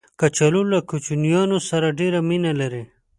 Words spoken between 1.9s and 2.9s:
ډېر مینه لري